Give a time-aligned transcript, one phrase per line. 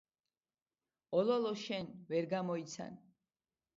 [1.21, 2.97] ოლოლო შენ, ვერ გამოიცან